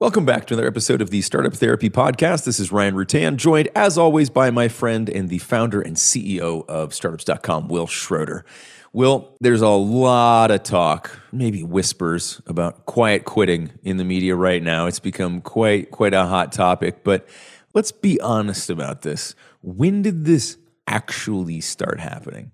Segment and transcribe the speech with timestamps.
[0.00, 2.44] Welcome back to another episode of the Startup Therapy Podcast.
[2.44, 6.64] This is Ryan Rutan, joined as always by my friend and the founder and CEO
[6.68, 8.42] of startups.com, Wil Schroter.
[8.92, 14.62] Will, there's a lot of talk, maybe whispers about quiet quitting in the media right
[14.62, 14.86] now.
[14.86, 17.28] It's become quite quite a hot topic, but
[17.74, 19.34] let's be honest about this.
[19.62, 22.52] When did this actually start happening?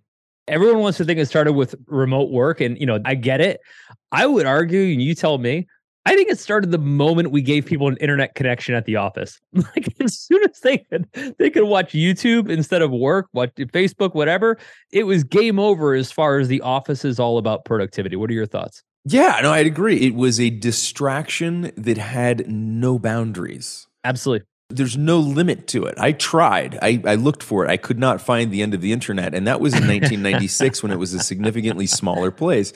[0.48, 3.60] Everyone wants to think it started with remote work and you know, I get it.
[4.12, 5.66] I would argue and you tell me
[6.06, 9.40] I think it started the moment we gave people an internet connection at the office.
[9.74, 14.14] Like as soon as they could they could watch YouTube instead of work, watch Facebook,
[14.14, 14.58] whatever,
[14.92, 18.16] it was game over as far as the office is all about productivity.
[18.16, 18.82] What are your thoughts?
[19.04, 19.98] Yeah, no, I'd agree.
[20.00, 23.86] It was a distraction that had no boundaries.
[24.02, 24.46] Absolutely.
[24.76, 25.94] There's no limit to it.
[25.98, 26.78] I tried.
[26.82, 27.70] I, I looked for it.
[27.70, 29.34] I could not find the end of the internet.
[29.34, 32.72] And that was in 1996 when it was a significantly smaller place.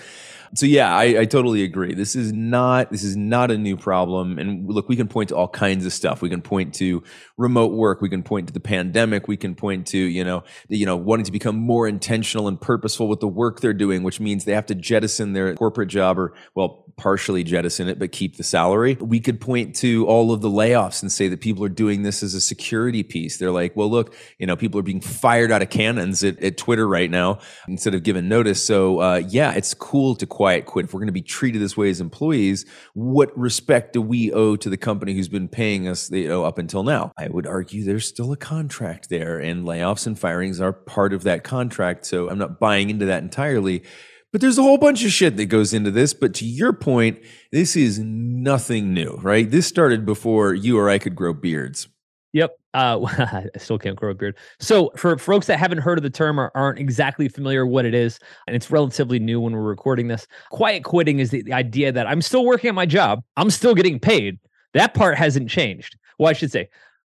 [0.54, 1.94] So yeah, I, I, totally agree.
[1.94, 4.38] This is not this is not a new problem.
[4.38, 6.22] And look, we can point to all kinds of stuff.
[6.22, 7.02] We can point to
[7.36, 8.00] remote work.
[8.00, 9.28] We can point to the pandemic.
[9.28, 13.08] We can point to you know you know wanting to become more intentional and purposeful
[13.08, 16.34] with the work they're doing, which means they have to jettison their corporate job or
[16.54, 18.96] well partially jettison it but keep the salary.
[19.00, 22.22] We could point to all of the layoffs and say that people are doing this
[22.22, 23.38] as a security piece.
[23.38, 26.56] They're like, well, look, you know, people are being fired out of cannons at, at
[26.56, 28.64] Twitter right now instead of giving notice.
[28.64, 31.76] So uh, yeah, it's cool to quiet quit, if we're going to be treated this
[31.76, 36.10] way as employees, what respect do we owe to the company who's been paying us
[36.10, 37.12] you know, up until now?
[37.18, 41.24] I would argue there's still a contract there, and layoffs and firings are part of
[41.24, 42.06] that contract.
[42.06, 43.84] So I'm not buying into that entirely.
[44.32, 46.12] But there's a whole bunch of shit that goes into this.
[46.12, 47.18] But to your point,
[47.50, 49.50] this is nothing new, right?
[49.50, 51.88] This started before you or I could grow beards.
[52.34, 52.58] Yep.
[52.74, 54.36] Uh, I still can't grow a beard.
[54.60, 57.94] So, for folks that haven't heard of the term or aren't exactly familiar what it
[57.94, 61.90] is, and it's relatively new when we're recording this, quiet quitting is the, the idea
[61.90, 64.38] that I'm still working at my job, I'm still getting paid.
[64.74, 65.96] That part hasn't changed.
[66.18, 66.68] Well, I should say,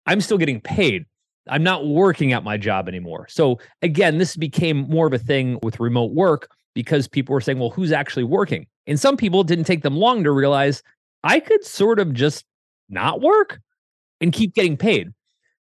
[0.05, 1.05] I'm still getting paid.
[1.47, 3.27] I'm not working at my job anymore.
[3.29, 7.57] So, again, this became more of a thing with remote work because people were saying,
[7.57, 8.67] well, who's actually working?
[8.85, 10.83] And some people didn't take them long to realize
[11.23, 12.45] I could sort of just
[12.89, 13.59] not work
[14.21, 15.09] and keep getting paid.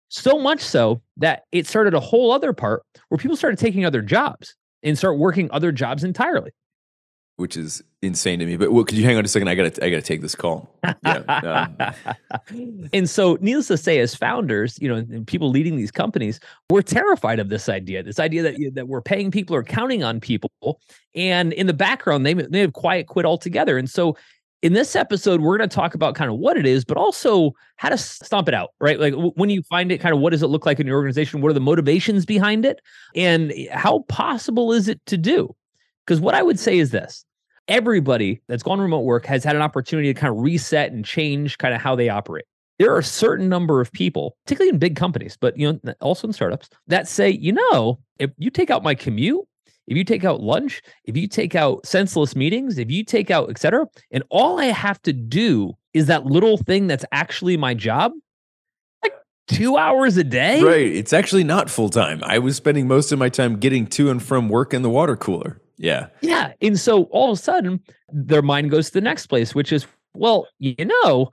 [0.09, 4.01] So much so that it started a whole other part where people started taking other
[4.01, 6.51] jobs and start working other jobs entirely.
[7.37, 8.57] Which is insane to me.
[8.57, 9.47] But well, could you hang on a second?
[9.47, 10.69] I gotta I gotta take this call.
[11.03, 11.65] Yeah,
[12.51, 12.87] um.
[12.93, 16.39] and so needless to say, as founders, you know, people leading these companies,
[16.69, 18.03] we're terrified of this idea.
[18.03, 20.79] This idea that that we're paying people or counting on people.
[21.15, 23.77] And in the background, they, they have quiet quit altogether.
[23.77, 24.15] And so
[24.63, 27.51] in this episode, we're going to talk about kind of what it is, but also
[27.75, 28.97] how to stomp it out, right?
[28.97, 31.41] Like when you find it, kind of what does it look like in your organization?
[31.41, 32.79] What are the motivations behind it?
[33.13, 35.53] And how possible is it to do?
[36.05, 37.25] Because what I would say is this
[37.67, 41.57] everybody that's gone remote work has had an opportunity to kind of reset and change
[41.57, 42.45] kind of how they operate.
[42.79, 46.27] There are a certain number of people, particularly in big companies, but you know, also
[46.27, 49.41] in startups, that say, you know, if you take out my commute,
[49.87, 53.49] if you take out lunch, if you take out senseless meetings, if you take out
[53.49, 58.11] etc., and all I have to do is that little thing that's actually my job,
[59.03, 59.13] like
[59.47, 60.61] two hours a day.
[60.63, 60.87] Right.
[60.87, 62.21] It's actually not full time.
[62.23, 65.15] I was spending most of my time getting to and from work in the water
[65.15, 65.61] cooler.
[65.77, 66.07] Yeah.
[66.21, 66.53] Yeah.
[66.61, 67.79] And so all of a sudden,
[68.09, 71.31] their mind goes to the next place, which is, well, you know,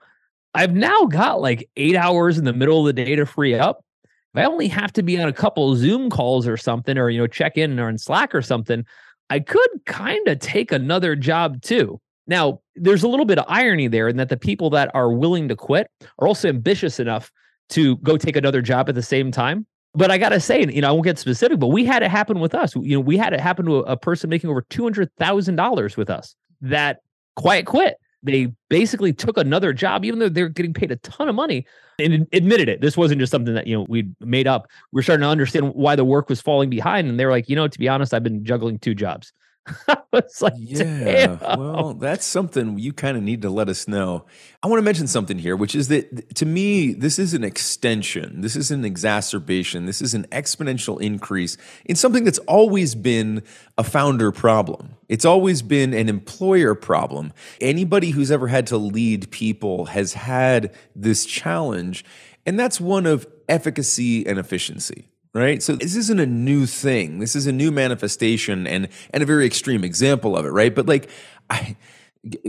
[0.54, 3.84] I've now got like eight hours in the middle of the day to free up
[4.32, 7.18] if I only have to be on a couple Zoom calls or something, or you
[7.18, 8.84] know, check in or in Slack or something,
[9.28, 12.00] I could kind of take another job too.
[12.28, 15.48] Now, there's a little bit of irony there in that the people that are willing
[15.48, 15.88] to quit
[16.20, 17.32] are also ambitious enough
[17.70, 19.66] to go take another job at the same time.
[19.94, 22.38] But I gotta say, you know, I won't get specific, but we had it happen
[22.38, 22.74] with us.
[22.76, 25.96] You know, we had it happen to a, person making over two hundred thousand dollars
[25.96, 27.00] with us that
[27.36, 31.34] quiet quit they basically took another job, even though they're getting paid a ton of
[31.34, 31.66] money,
[31.98, 32.80] and admitted it.
[32.80, 34.68] This wasn't just something that you know we made up.
[34.92, 37.68] We're starting to understand why the work was falling behind, and they're like, you know,
[37.68, 39.32] to be honest, I've been juggling two jobs.
[40.12, 41.38] it's like, yeah, damn.
[41.58, 44.24] well, that's something you kind of need to let us know.
[44.62, 48.40] I want to mention something here, which is that to me, this is an extension.
[48.40, 49.86] This is an exacerbation.
[49.86, 53.42] This is an exponential increase in something that's always been
[53.78, 54.96] a founder problem.
[55.08, 57.32] It's always been an employer problem.
[57.60, 62.04] Anybody who's ever had to lead people has had this challenge,
[62.46, 65.62] and that's one of efficacy and efficiency right?
[65.62, 67.18] So this isn't a new thing.
[67.18, 70.74] This is a new manifestation and and a very extreme example of it, right?
[70.74, 71.08] But like
[71.48, 71.76] I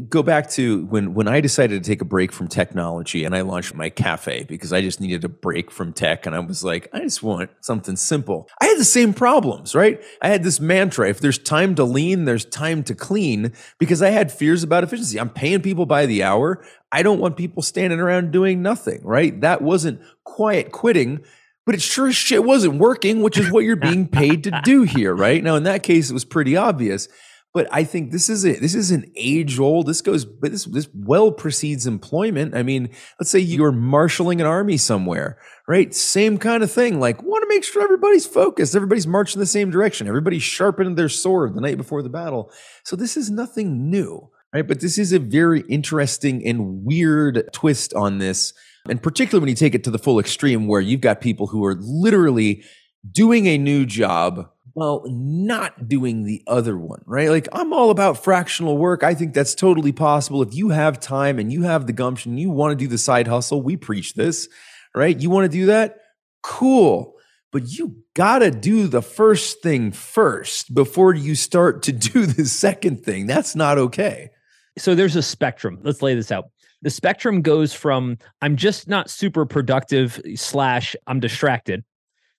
[0.09, 3.41] go back to when when I decided to take a break from technology and I
[3.41, 6.89] launched my cafe because I just needed a break from tech and I was like
[6.91, 8.49] I just want something simple.
[8.59, 10.03] I had the same problems, right?
[10.21, 14.09] I had this mantra if there's time to lean, there's time to clean because I
[14.09, 15.17] had fears about efficiency.
[15.17, 16.65] I'm paying people by the hour.
[16.91, 19.39] I don't want people standing around doing nothing, right?
[19.39, 21.23] That wasn't quiet quitting.
[21.65, 24.83] But it sure as shit wasn't working, which is what you're being paid to do
[24.83, 25.43] here, right?
[25.43, 27.07] Now, in that case, it was pretty obvious.
[27.53, 29.85] But I think this is a, this is an age old.
[29.85, 32.55] This goes, but this this well precedes employment.
[32.55, 35.37] I mean, let's say you're marshaling an army somewhere,
[35.67, 35.93] right?
[35.93, 37.01] Same kind of thing.
[37.01, 41.09] Like, want to make sure everybody's focused, everybody's marching the same direction, everybody's sharpening their
[41.09, 42.51] sword the night before the battle.
[42.85, 44.65] So this is nothing new, right?
[44.65, 48.53] But this is a very interesting and weird twist on this,
[48.89, 51.65] and particularly when you take it to the full extreme, where you've got people who
[51.65, 52.63] are literally
[53.11, 57.29] doing a new job well, not doing the other one, right?
[57.29, 59.03] Like I'm all about fractional work.
[59.03, 60.41] I think that's totally possible.
[60.41, 63.27] If you have time and you have the gumption, you want to do the side
[63.27, 64.47] hustle, we preach this,
[64.95, 65.19] right?
[65.19, 65.97] You want to do that?
[66.43, 67.15] Cool.
[67.51, 72.45] But you got to do the first thing first before you start to do the
[72.45, 73.27] second thing.
[73.27, 74.29] That's not okay.
[74.77, 75.79] So there's a spectrum.
[75.83, 76.45] Let's lay this out.
[76.81, 81.83] The spectrum goes from I'm just not super productive slash I'm distracted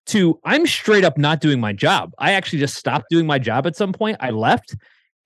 [0.07, 2.13] to I'm straight up not doing my job.
[2.19, 4.17] I actually just stopped doing my job at some point.
[4.21, 4.75] I left,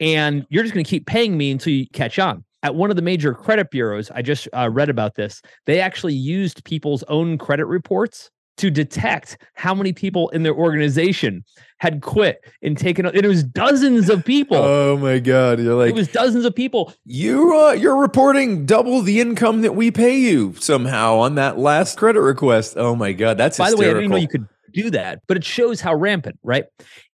[0.01, 2.45] and you're just going to keep paying me until you catch on.
[2.63, 5.41] At one of the major credit bureaus, I just uh, read about this.
[5.67, 11.45] They actually used people's own credit reports to detect how many people in their organization
[11.79, 15.95] had quit and taken it was dozens of people oh my god you're like it
[15.95, 20.55] was dozens of people you uh, you're reporting double the income that we pay you
[20.59, 23.93] somehow on that last credit request oh my god that's by hysterical.
[23.93, 26.67] the way i didn't know you could do that, but it shows how rampant, right?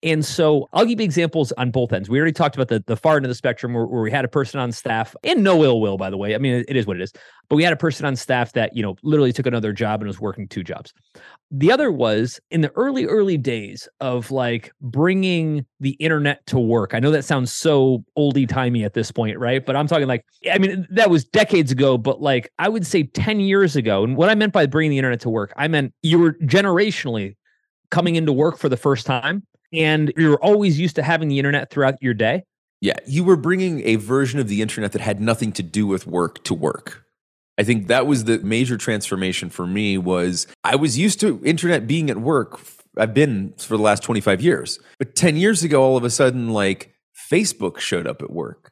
[0.02, 2.08] And so I'll give you examples on both ends.
[2.08, 4.24] We already talked about the, the far end of the spectrum where, where we had
[4.24, 6.34] a person on staff, and no ill will, by the way.
[6.34, 7.12] I mean, it, is what it is.
[7.48, 10.08] But we had a person on staff that, you know, literally took another job and
[10.08, 10.92] was working two jobs.
[11.52, 16.94] The other was in the early, early days of like bringing the internet to work.
[16.94, 19.64] I know that sounds so oldie timey at this point, right?
[19.64, 23.04] But I'm talking like, I mean, that was decades ago, but like I would say
[23.04, 24.02] 10 years ago.
[24.02, 27.36] And what I meant by bringing the internet to work, I meant you were generationally
[27.90, 31.70] coming into work for the first time and you're always used to having the internet
[31.70, 32.44] throughout your day.
[32.80, 36.06] Yeah, you were bringing a version of the internet that had nothing to do with
[36.06, 37.04] work to work.
[37.58, 41.86] I think that was the major transformation for me was I was used to internet
[41.86, 42.60] being at work.
[42.96, 44.80] I've been for the last 25 years.
[44.98, 46.94] But 10 years ago all of a sudden like
[47.30, 48.71] Facebook showed up at work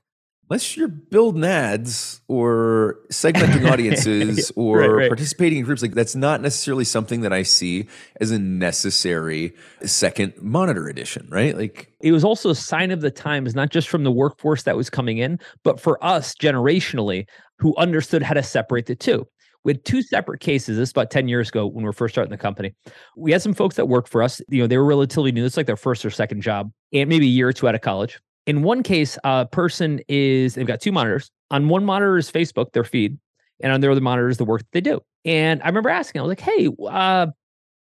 [0.50, 5.08] unless you're building ads or segmenting audiences or right, right.
[5.08, 7.86] participating in groups like that's not necessarily something that i see
[8.20, 13.10] as a necessary second monitor edition right like it was also a sign of the
[13.10, 17.24] times not just from the workforce that was coming in but for us generationally
[17.58, 19.26] who understood how to separate the two
[19.62, 20.78] we had two separate cases.
[20.78, 22.74] This about 10 years ago when we were first starting the company.
[23.14, 24.40] We had some folks that worked for us.
[24.48, 25.44] You know, they were relatively new.
[25.44, 27.82] It's like their first or second job, and maybe a year or two out of
[27.82, 28.18] college.
[28.50, 31.30] In one case, a person is they've got two monitors.
[31.52, 33.16] On one monitor is Facebook, their feed,
[33.60, 35.00] and on their other monitor is the work that they do.
[35.24, 37.28] And I remember asking, I was like, "Hey, uh,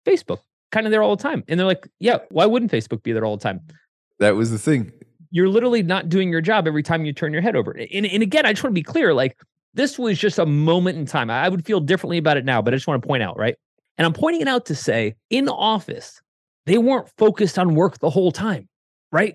[0.07, 0.39] Facebook,
[0.71, 3.25] kind of there all the time?" And they're like, "Yeah, why wouldn't Facebook be there
[3.25, 3.63] all the time?"
[4.21, 4.93] That was the thing.
[5.33, 7.73] You're literally not doing your job every time you turn your head over.
[7.73, 9.37] And, and again, I just want to be clear, like
[9.75, 11.31] this was just a moment in time.
[11.31, 13.57] I would feel differently about it now, but I just want to point out, right?
[13.99, 16.23] And I'm pointing it out to say, in office,
[16.67, 18.69] they weren't focused on work the whole time,
[19.11, 19.35] right?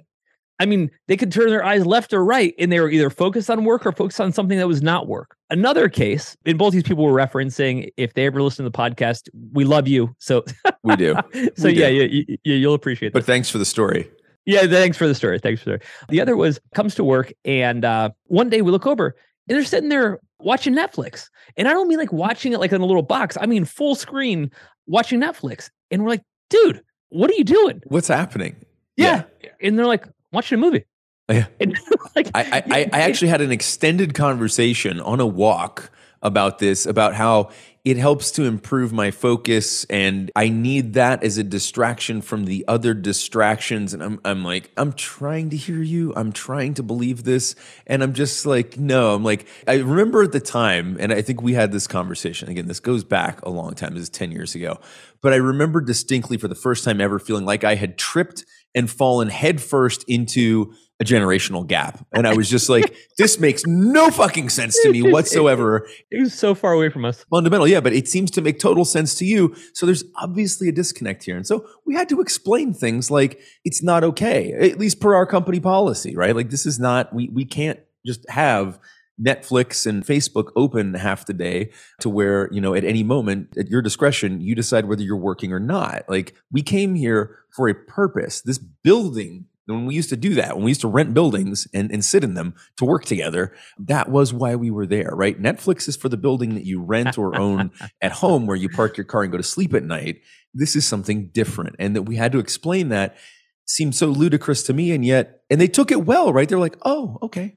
[0.59, 3.49] I mean, they could turn their eyes left or right and they were either focused
[3.49, 5.35] on work or focused on something that was not work.
[5.49, 9.29] Another case, and both these people were referencing, if they ever listen to the podcast,
[9.53, 10.13] we love you.
[10.19, 10.43] So
[10.83, 11.15] we do.
[11.55, 11.95] so we yeah, do.
[11.95, 13.19] You, you, you'll appreciate that.
[13.19, 14.09] But thanks for the story.
[14.45, 15.39] Yeah, thanks for the story.
[15.39, 15.91] Thanks for the story.
[16.09, 19.15] The other was comes to work and uh, one day we look over
[19.47, 21.29] and they're sitting there watching Netflix.
[21.55, 23.37] And I don't mean like watching it like in a little box.
[23.39, 24.51] I mean full screen
[24.87, 25.69] watching Netflix.
[25.91, 27.81] And we're like, dude, what are you doing?
[27.87, 28.55] What's happening?
[28.97, 29.23] Yeah.
[29.43, 29.49] yeah.
[29.61, 30.85] And they're like, watching a movie.
[31.29, 31.47] Yeah.
[32.15, 37.13] Like, I, I, I actually had an extended conversation on a walk about this, about
[37.13, 37.51] how
[37.85, 42.65] it helps to improve my focus and I need that as a distraction from the
[42.67, 43.93] other distractions.
[43.93, 46.13] And I'm, I'm like, I'm trying to hear you.
[46.15, 47.55] I'm trying to believe this.
[47.87, 51.41] And I'm just like, no, I'm like, I remember at the time, and I think
[51.41, 52.49] we had this conversation.
[52.49, 53.93] Again, this goes back a long time.
[53.93, 54.79] This is 10 years ago.
[55.21, 58.45] But I remember distinctly for the first time ever feeling like I had tripped
[58.75, 62.05] and fallen headfirst into a generational gap.
[62.11, 65.87] And I was just like, this makes no fucking sense to me whatsoever.
[66.11, 67.23] It was so far away from us.
[67.29, 69.55] Fundamental, yeah, but it seems to make total sense to you.
[69.73, 71.37] So there's obviously a disconnect here.
[71.37, 75.25] And so we had to explain things like it's not okay, at least per our
[75.25, 76.35] company policy, right?
[76.35, 78.77] Like this is not, we we can't just have
[79.23, 83.67] Netflix and Facebook open half the day to where, you know, at any moment at
[83.67, 86.03] your discretion, you decide whether you're working or not.
[86.07, 88.41] Like we came here for a purpose.
[88.41, 91.91] This building, when we used to do that, when we used to rent buildings and,
[91.91, 95.41] and sit in them to work together, that was why we were there, right?
[95.41, 97.71] Netflix is for the building that you rent or own
[98.01, 100.21] at home where you park your car and go to sleep at night.
[100.53, 101.75] This is something different.
[101.77, 103.17] And that we had to explain that
[103.65, 104.91] seemed so ludicrous to me.
[104.91, 106.49] And yet, and they took it well, right?
[106.49, 107.55] They're like, oh, okay,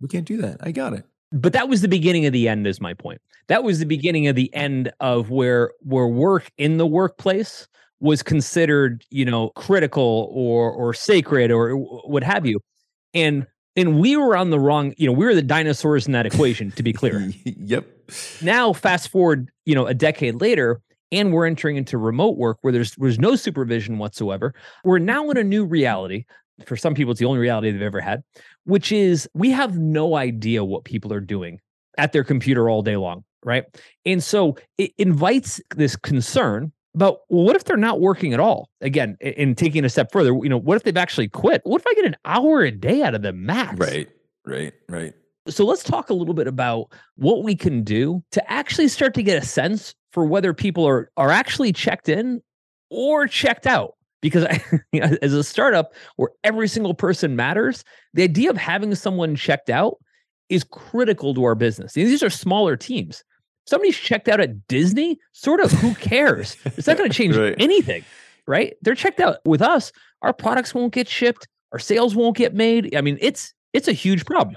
[0.00, 0.58] we can't do that.
[0.60, 1.04] I got it.
[1.32, 3.20] But that was the beginning of the end, is my point.
[3.48, 7.66] That was the beginning of the end of where where work in the workplace
[8.00, 12.60] was considered, you know, critical or or sacred or what have you.
[13.14, 16.26] And and we were on the wrong, you know, we were the dinosaurs in that
[16.26, 17.30] equation, to be clear.
[17.44, 17.86] yep.
[18.40, 20.80] Now, fast forward, you know, a decade later,
[21.12, 24.54] and we're entering into remote work where there's there's no supervision whatsoever.
[24.84, 26.24] We're now in a new reality
[26.64, 28.22] for some people, it's the only reality they've ever had,
[28.64, 31.60] which is we have no idea what people are doing
[31.98, 33.24] at their computer all day long.
[33.44, 33.64] Right.
[34.04, 38.70] And so it invites this concern about well, what if they're not working at all?
[38.80, 41.60] Again, in taking a step further, you know, what if they've actually quit?
[41.64, 43.78] What if I get an hour a day out of them max?
[43.78, 44.08] Right,
[44.44, 45.14] right, right.
[45.48, 49.22] So let's talk a little bit about what we can do to actually start to
[49.22, 52.42] get a sense for whether people are are actually checked in
[52.90, 54.62] or checked out because I,
[55.22, 59.98] as a startup where every single person matters, the idea of having someone checked out
[60.48, 61.92] is critical to our business.
[61.94, 63.24] These are smaller teams.
[63.66, 66.56] Somebody's checked out at Disney, sort of who cares?
[66.64, 67.54] It's not going to change right.
[67.58, 68.04] anything,
[68.46, 68.74] right?
[68.82, 69.90] They're checked out with us.
[70.22, 72.94] Our products won't get shipped, our sales won't get made.
[72.94, 74.56] I mean, it's it's a huge problem.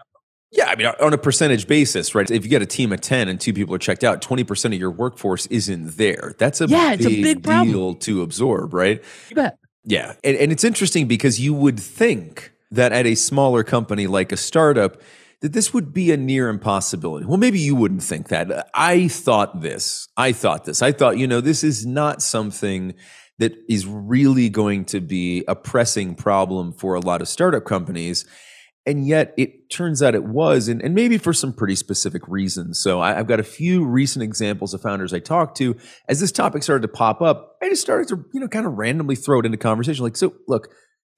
[0.51, 2.29] Yeah, I mean, on a percentage basis, right?
[2.29, 4.73] If you get a team of 10 and two people are checked out, 20% of
[4.73, 6.33] your workforce isn't there.
[6.39, 7.71] That's a, yeah, big, it's a big problem.
[7.71, 9.03] deal to absorb, right?
[9.29, 9.59] You bet.
[9.83, 10.15] Yeah.
[10.23, 14.37] And, and it's interesting because you would think that at a smaller company like a
[14.37, 15.01] startup,
[15.41, 17.25] that this would be a near impossibility.
[17.25, 18.69] Well, maybe you wouldn't think that.
[18.73, 20.07] I thought this.
[20.17, 20.81] I thought this.
[20.81, 22.95] I thought, you know, this is not something
[23.37, 28.25] that is really going to be a pressing problem for a lot of startup companies
[28.89, 32.79] and yet it turns out it was and, and maybe for some pretty specific reasons.
[32.79, 35.77] So I, have got a few recent examples of founders i talked to.
[36.07, 38.73] As this topic started to pop up i just started to you know kind of
[38.73, 40.03] randomly throw it into conversation.
[40.03, 40.69] Like so look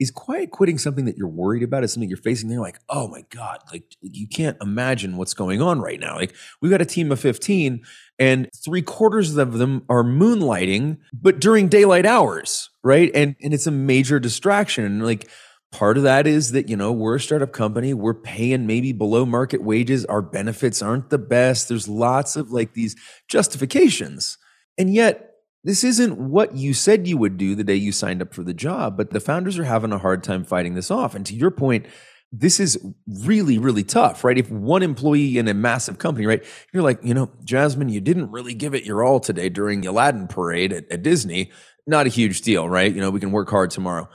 [0.01, 1.83] is quiet quitting something that you're worried about?
[1.83, 2.49] Is something you're facing?
[2.49, 6.17] They're like oh my god like you can't imagine what's going on right now.
[6.17, 7.81] Like we've got a team of 15
[8.19, 13.11] and three quarters of them are moonlighting but during daylight hours right?
[13.15, 14.99] And and it's a major distraction.
[14.99, 15.29] Like
[15.71, 17.93] Part of that is that, you know, we're a startup company.
[17.93, 20.03] We're paying maybe below market wages.
[20.05, 21.69] Our benefits aren't the best.
[21.69, 22.95] There's lots of like these
[23.29, 24.37] justifications.
[24.77, 25.29] And yet,
[25.63, 28.53] this isn't what you said you would do the day you signed up for the
[28.53, 28.97] job.
[28.97, 31.15] But the founders are having a hard time fighting this off.
[31.15, 31.85] And to your point,
[32.31, 32.83] this is
[33.23, 34.37] really, really tough, right?
[34.37, 38.31] If one employee in a massive company, right, you're like, you know, Jasmine, you didn't
[38.31, 41.51] really give it your all today during the Aladdin parade at, at Disney.
[41.85, 42.93] Not a huge deal, right?
[42.93, 44.09] You know, we can work hard tomorrow.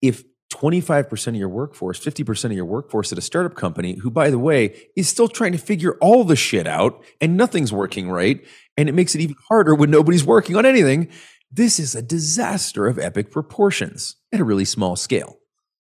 [0.00, 4.30] If 25% of your workforce, 50% of your workforce at a startup company, who, by
[4.30, 8.44] the way, is still trying to figure all the shit out and nothing's working right.
[8.76, 11.10] And it makes it even harder when nobody's working on anything.
[11.50, 15.38] This is a disaster of epic proportions at a really small scale.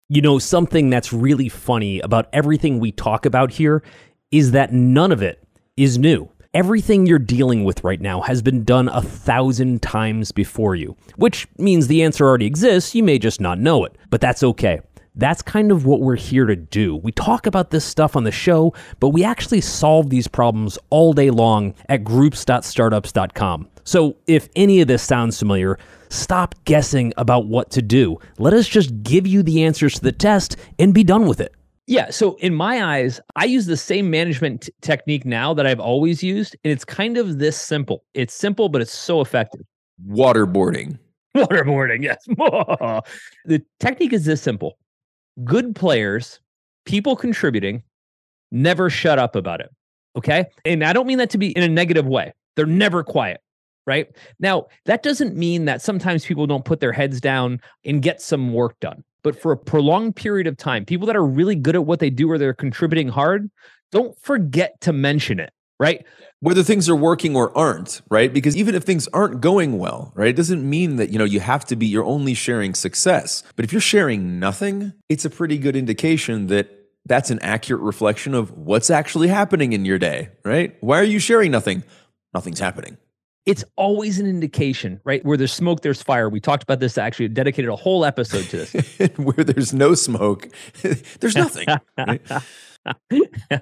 [0.09, 3.83] You know, something that's really funny about everything we talk about here
[4.31, 6.29] is that none of it is new.
[6.53, 11.47] Everything you're dealing with right now has been done a thousand times before you, which
[11.59, 12.93] means the answer already exists.
[12.93, 14.81] You may just not know it, but that's okay.
[15.15, 16.97] That's kind of what we're here to do.
[16.97, 21.13] We talk about this stuff on the show, but we actually solve these problems all
[21.13, 23.69] day long at groups.startups.com.
[23.85, 25.79] So if any of this sounds familiar,
[26.09, 28.19] stop guessing about what to do.
[28.39, 31.55] Let us just give you the answers to the test and be done with it.
[31.91, 32.11] Yeah.
[32.11, 36.23] So in my eyes, I use the same management t- technique now that I've always
[36.23, 36.55] used.
[36.63, 38.05] And it's kind of this simple.
[38.15, 39.63] It's simple, but it's so effective.
[40.09, 41.01] Waterboarding.
[41.37, 42.05] Waterboarding.
[42.05, 42.19] Yes.
[43.45, 44.79] the technique is this simple
[45.43, 46.39] good players,
[46.87, 47.83] people contributing,
[48.53, 49.71] never shut up about it.
[50.15, 50.45] Okay.
[50.65, 52.33] And I don't mean that to be in a negative way.
[52.55, 53.41] They're never quiet.
[53.85, 54.15] Right.
[54.39, 58.53] Now, that doesn't mean that sometimes people don't put their heads down and get some
[58.53, 59.03] work done.
[59.23, 62.11] But for a prolonged period of time, people that are really good at what they
[62.11, 63.51] do or they're contributing hard,
[63.93, 66.07] don't forget to mention it, right?
[66.41, 68.33] Whether things are working or aren't, right?
[68.33, 71.41] Because even if things aren't going well, right, it doesn't mean that, you know, you
[71.41, 73.43] have to be you're only sharing success.
[73.57, 76.71] But if you're sharing nothing, it's a pretty good indication that
[77.07, 80.77] that's an accurate reflection of what's actually happening in your day, right?
[80.81, 81.83] Why are you sharing nothing?
[82.33, 82.97] Nothing's happening
[83.47, 85.25] it's always an indication, right?
[85.25, 86.29] Where there's smoke, there's fire.
[86.29, 89.11] We talked about this actually, dedicated a whole episode to this.
[89.17, 90.49] Where there's no smoke,
[91.21, 91.67] there's nothing.
[91.97, 92.21] right?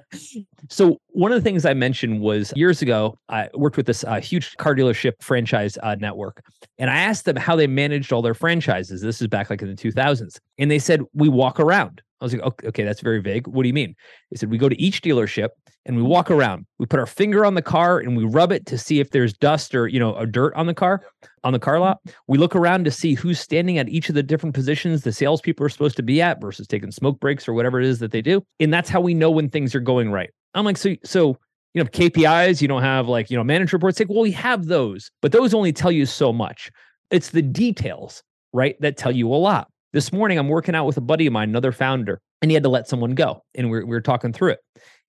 [0.69, 4.19] so one of the things I mentioned was years ago, I worked with this uh,
[4.19, 6.43] huge car dealership franchise uh, network,
[6.77, 9.01] and I asked them how they managed all their franchises.
[9.01, 12.01] This is back like in the 2000s, and they said we walk around.
[12.21, 13.47] I was like, okay, okay, that's very vague.
[13.47, 13.95] What do you mean?
[14.31, 15.49] They said we go to each dealership
[15.85, 16.35] and we walk mm-hmm.
[16.35, 16.65] around.
[16.77, 19.33] We put our finger on the car and we rub it to see if there's
[19.33, 21.01] dust or you know a dirt on the car
[21.43, 21.83] on the car mm-hmm.
[21.83, 21.99] lot.
[22.27, 25.65] We look around to see who's standing at each of the different positions the salespeople
[25.65, 28.21] are supposed to be at versus taking smoke breaks or whatever it is that they
[28.21, 28.43] do.
[28.59, 30.29] And that's how we know when things are going right.
[30.53, 31.37] I'm like, so so
[31.73, 32.61] you know KPIs.
[32.61, 33.99] You don't have like you know manager reports.
[33.99, 36.71] Like, well, we have those, but those only tell you so much.
[37.11, 38.23] It's the details,
[38.53, 39.69] right, that tell you a lot.
[39.91, 42.61] This morning, I'm working out with a buddy of mine, another founder, and he had
[42.61, 43.43] to let someone go.
[43.55, 44.59] And we we're, we were talking through it.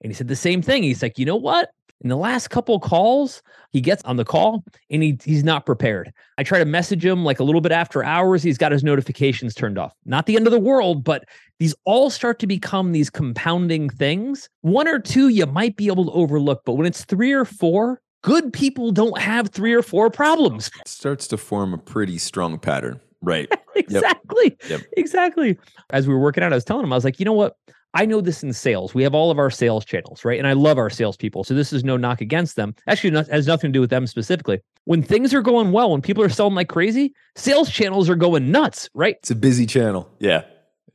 [0.01, 0.83] And he said the same thing.
[0.83, 1.69] He's like, you know what?
[2.01, 6.11] In the last couple calls, he gets on the call and he, he's not prepared.
[6.39, 8.43] I try to message him like a little bit after hours.
[8.43, 9.93] He's got his notifications turned off.
[10.07, 11.25] Not the end of the world, but
[11.59, 14.49] these all start to become these compounding things.
[14.63, 18.01] One or two you might be able to overlook, but when it's three or four,
[18.23, 20.71] good people don't have three or four problems.
[20.81, 22.99] It starts to form a pretty strong pattern.
[23.21, 23.53] Right.
[23.77, 24.57] exactly.
[24.69, 24.81] Yep.
[24.97, 25.59] Exactly.
[25.91, 27.57] As we were working out, I was telling him, I was like, you know what?
[27.93, 28.95] I know this in sales.
[28.95, 30.39] We have all of our sales channels, right?
[30.39, 31.43] And I love our salespeople.
[31.43, 32.75] So this is no knock against them.
[32.87, 34.61] Actually, not, has nothing to do with them specifically.
[34.85, 38.53] When things are going well, when people are selling like crazy, sales channels are going
[38.53, 39.17] nuts, right?
[39.17, 40.09] It's a busy channel.
[40.21, 40.45] Yeah.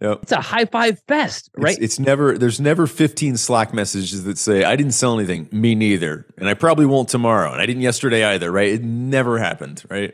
[0.02, 0.20] Yep.
[0.24, 1.74] It's a high five fest, right?
[1.76, 5.48] It's, it's, never there's never 15 Slack messages that say I didn't sell anything.
[5.52, 8.52] Me neither, and I probably won't tomorrow, and I didn't yesterday either.
[8.52, 8.74] Right?
[8.74, 9.84] It never happened.
[9.90, 10.14] Right?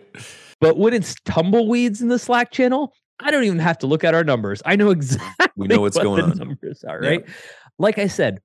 [0.61, 4.13] But when it's tumbleweeds in the Slack channel, I don't even have to look at
[4.13, 4.61] our numbers.
[4.65, 6.37] I know exactly we know what's what going the on.
[6.37, 7.25] Numbers are right.
[7.77, 8.39] Like I said,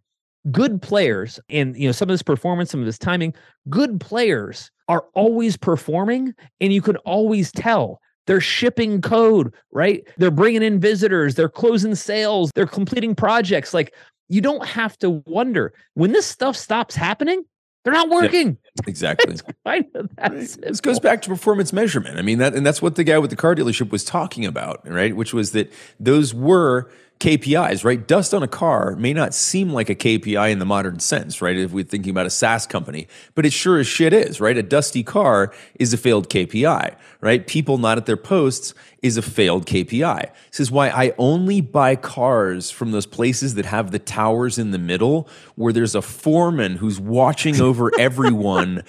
[0.51, 3.35] good players, and you know some of this performance, some of this timing.
[3.69, 8.01] Good players are always performing, and you can always tell.
[8.27, 10.07] They're shipping code, right?
[10.17, 11.37] They're bringing in visitors.
[11.37, 12.51] They're closing sales.
[12.55, 13.73] They're completing projects.
[13.73, 13.95] Like
[14.29, 17.45] you don't have to wonder when this stuff stops happening.
[17.87, 18.59] They're not working.
[18.89, 19.33] Exactly.
[19.35, 20.57] It's kind of that Right.
[20.61, 22.19] This goes back to performance measurement.
[22.19, 24.81] I mean that, and that's what the guy with the car dealership was talking about,
[24.85, 25.15] right?
[25.15, 28.07] Which was that those were KPIs, right?
[28.07, 31.57] Dust on a car may not seem like a KPI in the modern sense, right?
[31.57, 34.57] If we're thinking about a SaaS company, but it sure as shit is, right?
[34.57, 37.47] A dusty car is a failed KPI, right?
[37.47, 40.31] People not at their posts is a failed KPI.
[40.51, 44.73] This is why I only buy cars from those places that have the towers in
[44.73, 48.85] the middle where there's a foreman who's watching over everyone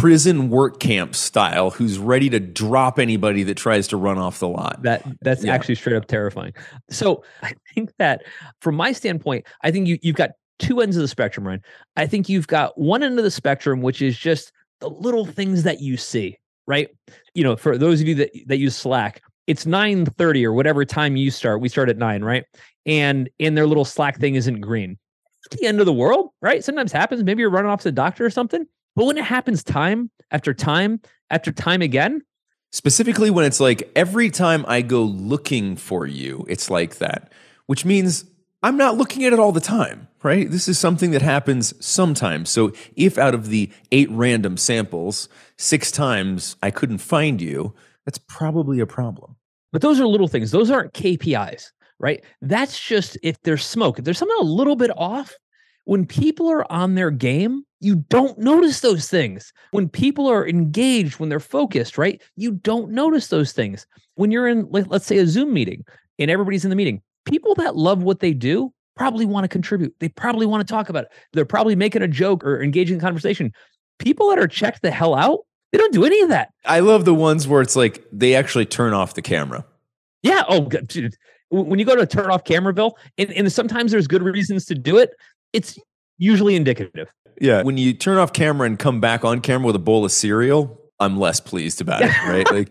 [0.00, 4.48] prison work camp style who's ready to drop anybody that tries to run off the
[4.48, 4.82] lot.
[4.82, 5.54] That that's Yeah.
[5.54, 6.52] actually straight up terrifying.
[6.90, 8.22] So I think that
[8.60, 11.62] from my standpoint, I think you you've got two ends of the spectrum, Ryan.
[11.96, 15.62] I think you've got one end of the spectrum, which is just the little things
[15.64, 16.88] that you see, right?
[17.34, 21.16] You know, for those of you that that use Slack, it's 9:30 or whatever time
[21.16, 21.60] you start.
[21.60, 22.44] We start at nine, right?
[22.86, 24.98] And in their little Slack thing isn't green.
[25.46, 26.62] It's the end of the world, right?
[26.64, 27.24] Sometimes happens.
[27.24, 28.66] Maybe you're running off to the doctor or something.
[28.94, 31.00] But when it happens time after time
[31.30, 32.22] after time again,
[32.72, 37.30] Specifically, when it's like every time I go looking for you, it's like that,
[37.66, 38.24] which means
[38.62, 40.50] I'm not looking at it all the time, right?
[40.50, 42.48] This is something that happens sometimes.
[42.48, 45.28] So if out of the eight random samples,
[45.58, 47.74] six times I couldn't find you,
[48.06, 49.36] that's probably a problem.
[49.70, 50.50] But those are little things.
[50.50, 52.24] Those aren't KPIs, right?
[52.40, 55.34] That's just if there's smoke, if there's something a little bit off,
[55.84, 59.52] when people are on their game, you don't notice those things.
[59.72, 62.22] When people are engaged, when they're focused, right?
[62.36, 63.86] You don't notice those things.
[64.14, 65.84] When you're in, like, let's say, a Zoom meeting
[66.18, 69.92] and everybody's in the meeting, people that love what they do probably want to contribute.
[69.98, 71.10] They probably want to talk about it.
[71.32, 73.52] They're probably making a joke or engaging in conversation.
[73.98, 75.40] People that are checked the hell out,
[75.72, 76.50] they don't do any of that.
[76.64, 79.64] I love the ones where it's like they actually turn off the camera.
[80.22, 80.44] Yeah.
[80.48, 81.16] Oh, God, dude.
[81.50, 84.98] When you go to turn off Cameraville, and, and sometimes there's good reasons to do
[84.98, 85.10] it,
[85.52, 85.78] it's
[86.16, 87.12] usually indicative.
[87.40, 87.62] Yeah.
[87.62, 90.78] When you turn off camera and come back on camera with a bowl of cereal,
[91.00, 92.50] I'm less pleased about it, right?
[92.50, 92.70] Like,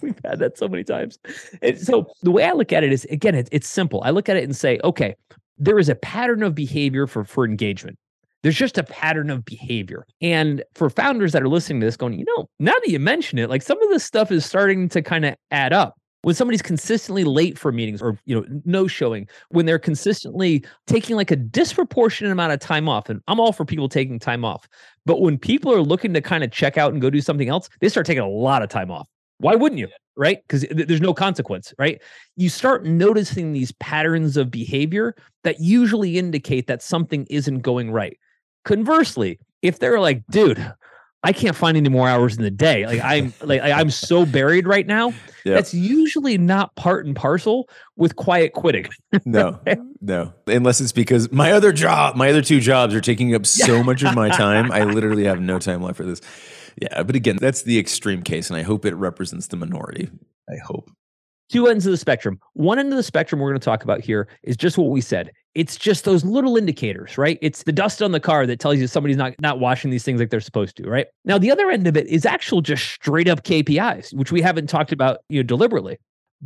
[0.00, 1.18] We've had that so many times.
[1.60, 4.02] And so the way I look at it is, again, it, it's simple.
[4.04, 5.14] I look at it and say, okay,
[5.58, 7.98] there is a pattern of behavior for for engagement.
[8.42, 10.06] There's just a pattern of behavior.
[10.20, 13.38] And for founders that are listening to this, going, you know, now that you mention
[13.38, 15.96] it, like some of this stuff is starting to kind of add up.
[16.22, 21.14] When somebody's consistently late for meetings or you know no showing, when they're consistently taking
[21.14, 24.68] like a disproportionate amount of time off, and I'm all for people taking time off,
[25.06, 27.68] but when people are looking to kind of check out and go do something else,
[27.80, 29.08] they start taking a lot of time off.
[29.38, 29.88] Why wouldn't you?
[30.16, 30.38] Right?
[30.42, 32.02] Because there's no consequence, right?
[32.34, 38.18] You start noticing these patterns of behavior that usually indicate that something isn't going right.
[38.64, 40.72] Conversely, if they're like, dude,
[41.24, 42.86] I can't find any more hours in the day.
[42.86, 45.12] Like I'm like I'm so buried right now.
[45.44, 45.54] Yeah.
[45.54, 48.86] That's usually not part and parcel with quiet quitting.
[49.24, 49.58] No,
[50.00, 50.32] no.
[50.46, 54.02] Unless it's because my other job, my other two jobs are taking up so much
[54.02, 54.70] of my time.
[54.70, 56.20] I literally have no time left for this.
[56.80, 57.02] Yeah.
[57.02, 58.50] But again, that's the extreme case.
[58.50, 60.10] And I hope it represents the minority.
[60.48, 60.90] I hope.
[61.50, 62.38] Two ends of the spectrum.
[62.52, 65.00] One end of the spectrum we're going to talk about here is just what we
[65.00, 65.32] said.
[65.54, 67.38] It's just those little indicators, right?
[67.40, 70.20] It's the dust on the car that tells you somebody's not not washing these things
[70.20, 71.06] like they're supposed to, right?
[71.24, 74.68] Now the other end of it is actual just straight up KPIs, which we haven't
[74.68, 75.98] talked about, you know, deliberately.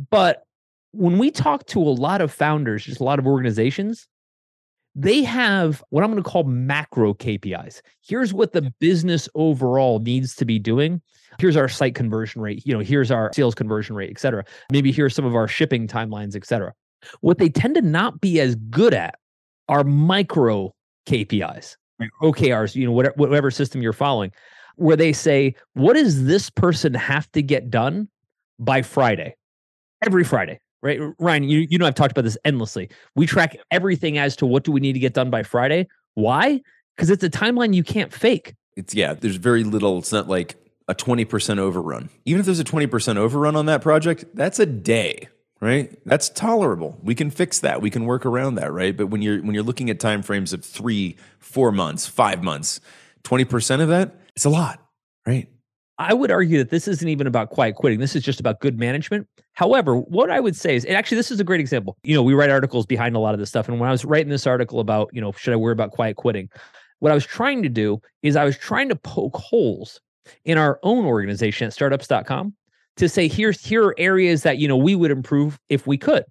[0.09, 0.43] But
[0.93, 4.07] when we talk to a lot of founders, just a lot of organizations,
[4.95, 7.81] they have what I'm going to call macro KPIs.
[8.01, 11.01] Here's what the business overall needs to be doing.
[11.39, 12.65] Here's our site conversion rate.
[12.65, 14.43] You know, here's our sales conversion rate, et cetera.
[14.71, 16.73] Maybe here's some of our shipping timelines, et cetera.
[17.21, 19.15] What they tend to not be as good at
[19.69, 20.73] are micro
[21.07, 21.75] KPIs?
[22.21, 24.31] OKRs, you know, whatever, whatever system you're following,
[24.75, 28.09] where they say, what does this person have to get done
[28.59, 29.35] by Friday?
[30.01, 30.99] Every Friday right?
[31.17, 32.89] Ryan, you, you know, I've talked about this endlessly.
[33.15, 35.87] We track everything as to what do we need to get done by Friday.
[36.13, 36.61] Why?
[36.95, 38.53] Because it's a timeline you can't fake.
[38.75, 39.97] It's, yeah, there's very little.
[39.97, 40.55] It's not like
[40.87, 42.09] a 20% overrun.
[42.25, 45.29] Even if there's a 20% overrun on that project, that's a day,
[45.61, 45.97] right?
[46.05, 46.99] That's tolerable.
[47.01, 47.81] We can fix that.
[47.81, 48.95] We can work around that, right?
[48.95, 52.81] But when you're when you're looking at time frames of 3, 4 months, 5 months,
[53.23, 54.79] 20% of that, it's a lot,
[55.25, 55.47] right?
[55.99, 57.99] I would argue that this isn't even about quiet quitting.
[57.99, 59.27] This is just about good management.
[59.53, 61.95] However, what I would say is, and actually, this is a great example.
[62.03, 63.69] You know, we write articles behind a lot of this stuff.
[63.69, 66.17] And when I was writing this article about, you know, should I worry about quiet
[66.17, 66.49] quitting?
[66.99, 70.01] What I was trying to do is I was trying to poke holes
[70.45, 72.53] in our own organization at startups.com
[72.97, 76.23] to say, here's here are areas that, you know, we would improve if we could.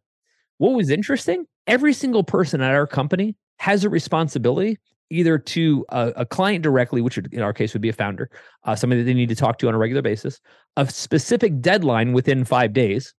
[0.59, 1.47] What was interesting?
[1.67, 4.79] Every single person at our company has a responsibility
[5.11, 8.31] either to a, a, client directly, which in our case would be a founder,
[8.65, 10.41] uh, somebody that they need to talk to on a regular basis,
[10.77, 13.13] a specific deadline within five days,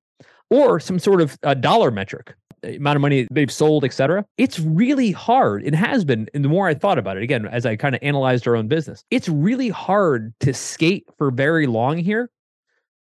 [0.50, 4.26] or some sort of a dollar metric, amount of money they've sold, et cetera.
[4.38, 5.66] It's really hard.
[5.66, 6.30] It has been.
[6.34, 8.68] And the more I thought about it, again, as I kind of analyzed our own
[8.68, 12.30] business, it's really hard to skate for very long here,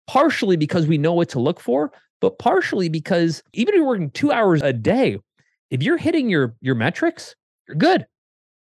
[0.06, 4.10] partially because we know what to look for, but partially because even if you're working
[4.10, 5.18] two hours a day,
[5.70, 7.34] if you're hitting your your metrics,
[7.66, 8.06] you're good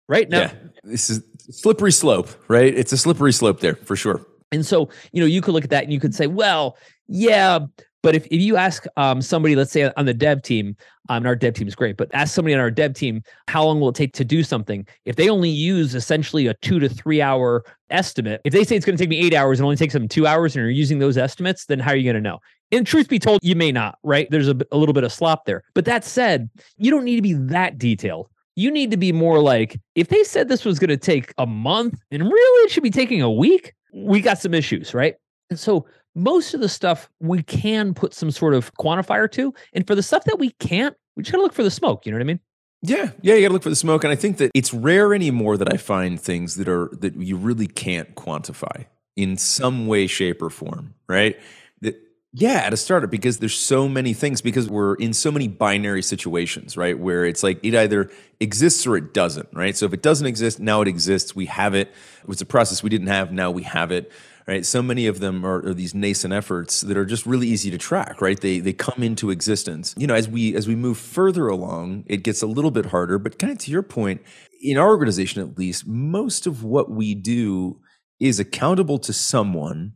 [0.08, 0.40] right now.
[0.40, 2.74] Yeah, this is slippery slope, right?
[2.76, 4.26] It's a slippery slope there for sure.
[4.52, 7.60] And so, you know, you could look at that and you could say, well, yeah,
[8.02, 10.76] but if, if you ask um, somebody, let's say on the dev team,
[11.08, 13.64] um, and our dev team is great, but ask somebody on our dev team, how
[13.64, 14.86] long will it take to do something?
[15.04, 18.86] If they only use essentially a two to three hour estimate, if they say it's
[18.86, 20.98] going to take me eight hours and only takes them two hours and you're using
[20.98, 22.38] those estimates, then how are you going to know?
[22.72, 24.30] And truth be told, you may not, right?
[24.30, 25.64] There's a, a little bit of slop there.
[25.74, 29.40] But that said, you don't need to be that detailed you need to be more
[29.40, 32.82] like if they said this was going to take a month and really it should
[32.82, 35.14] be taking a week, we got some issues, right?
[35.48, 39.54] And so most of the stuff we can put some sort of quantifier to.
[39.72, 42.06] And for the stuff that we can't, we just got to look for the smoke.
[42.06, 42.40] You know what I mean?
[42.82, 45.12] Yeah, yeah, you got to look for the smoke, and I think that it's rare
[45.12, 50.06] anymore that I find things that are that you really can't quantify in some way,
[50.06, 50.94] shape, or form.
[51.06, 51.38] Right?
[51.82, 51.96] That
[52.32, 56.02] Yeah, at a startup because there's so many things because we're in so many binary
[56.02, 56.96] situations, right?
[56.96, 59.76] Where it's like it either exists or it doesn't, right?
[59.76, 61.34] So if it doesn't exist, now it exists.
[61.34, 61.88] We have it.
[62.22, 64.12] It was a process we didn't have, now we have it.
[64.50, 64.66] Right.
[64.66, 67.78] So many of them are, are these nascent efforts that are just really easy to
[67.78, 68.40] track, right?
[68.40, 69.94] They they come into existence.
[69.96, 73.20] You know, as we as we move further along, it gets a little bit harder.
[73.20, 74.22] But kind of to your point,
[74.60, 77.78] in our organization at least, most of what we do
[78.18, 79.92] is accountable to someone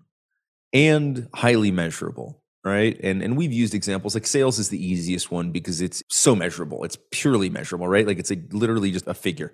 [0.73, 2.99] and highly measurable right?
[3.03, 6.83] And and we've used examples like sales is the easiest one because it's so measurable.
[6.85, 8.07] It's purely measurable right?
[8.07, 9.53] Like it's a, literally just a figure.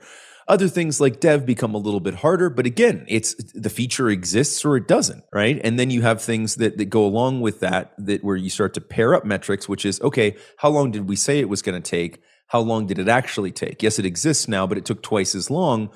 [0.49, 4.65] Other things like dev become a little bit harder but again it's the feature exists
[4.65, 5.61] or it doesn't right?
[5.63, 8.75] And then you have things that that go along with that that where you start
[8.75, 11.81] to pair up metrics which is okay how long did we say it was going
[11.81, 12.23] to take?
[12.47, 13.83] How long did it actually take?
[13.83, 15.91] Yes it exists now but it took twice as long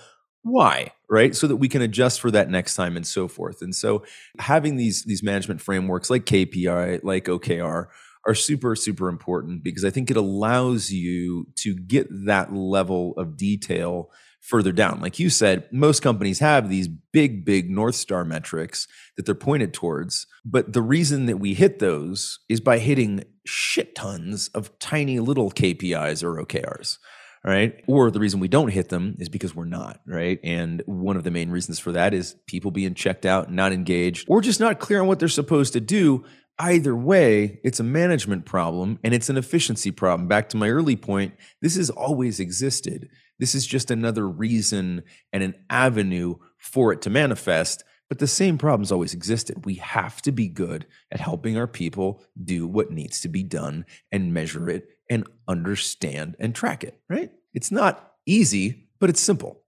[0.45, 1.37] why right?
[1.37, 3.63] So that we can adjust for that next time and so forth.
[3.63, 4.05] And so
[4.39, 7.87] having these these management frameworks like kpi like okr
[8.27, 13.37] are super super important because i think it allows you to get that level of
[13.37, 15.01] detail further down.
[15.01, 19.73] Like you said most companies have these big big north star metrics that they're pointed
[19.73, 25.21] towards but the reason that we hit those is by hitting shit tons of tiny
[25.21, 26.99] little kpis or okrs
[27.45, 27.85] right?
[27.87, 30.41] Or the reason we don't hit them is because we're not, right?
[30.43, 34.27] And one of the main reasons for that is people being checked out, not engaged,
[34.29, 36.25] or just not clear on what they're supposed to do.
[36.59, 40.29] Either way, it's a management problem and it's an efficiency problem.
[40.29, 43.09] Back to my early point, this has always existed.
[43.39, 45.03] This is just another reason
[45.33, 47.85] and an avenue for it to manifest.
[48.09, 49.65] But the same problems always existed.
[49.65, 53.87] We have to be good at helping our people do what needs to be done
[54.13, 57.31] and measure it and understand and track it, right?
[57.55, 59.63] It's not easy, but it's simple.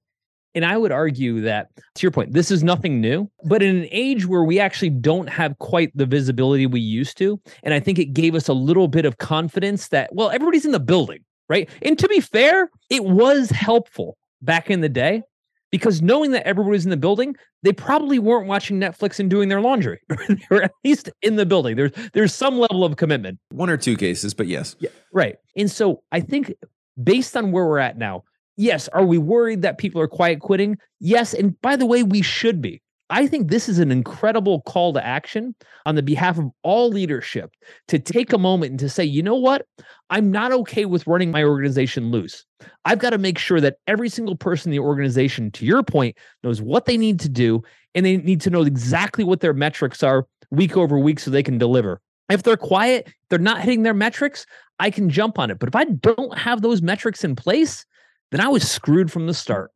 [0.55, 3.89] And I would argue that, to your point, this is nothing new, but in an
[3.91, 7.39] age where we actually don't have quite the visibility we used to.
[7.63, 10.73] And I think it gave us a little bit of confidence that, well, everybody's in
[10.73, 11.69] the building, right?
[11.83, 15.23] And to be fair, it was helpful back in the day
[15.71, 19.61] because knowing that everybody's in the building, they probably weren't watching Netflix and doing their
[19.61, 20.01] laundry.
[20.29, 21.77] they were at least in the building.
[21.77, 23.39] There's there's some level of commitment.
[23.51, 24.77] One or two cases, but yes.
[24.79, 25.37] Yeah, right.
[25.57, 26.55] And so I think
[27.03, 28.25] based on where we're at now,
[28.57, 30.79] yes, are we worried that people are quiet quitting?
[31.01, 31.35] Yes.
[31.35, 32.83] And by the way, we should be.
[33.09, 37.53] I think this is an incredible call to action on the behalf of all leadership
[37.89, 39.67] to take a moment and to say, you know what?
[40.11, 42.45] I'm not okay with running my organization loose.
[42.85, 46.17] I've got to make sure that every single person in the organization, to your point,
[46.43, 47.63] knows what they need to do
[47.95, 51.43] and they need to know exactly what their metrics are week over week so they
[51.43, 52.01] can deliver.
[52.29, 54.47] If they're quiet, they're not hitting their metrics,
[54.81, 55.61] I can jump on it.
[55.61, 57.87] But if I don't have those metrics in place,
[58.33, 59.71] then I was screwed from the start.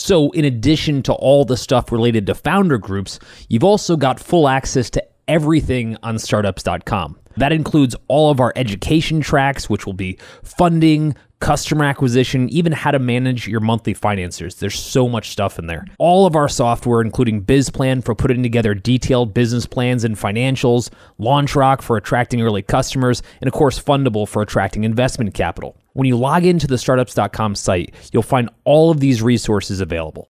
[0.00, 3.18] So, in addition to all the stuff related to founder groups,
[3.50, 7.18] you've also got full access to everything on startups.com.
[7.36, 12.90] That includes all of our education tracks, which will be funding, customer acquisition, even how
[12.92, 14.54] to manage your monthly financiers.
[14.54, 15.84] There's so much stuff in there.
[15.98, 21.82] All of our software, including BizPlan for putting together detailed business plans and financials, LaunchRock
[21.82, 25.76] for attracting early customers, and of course, Fundable for attracting investment capital.
[25.92, 30.28] When you log into the startups.com site, you'll find all of these resources available.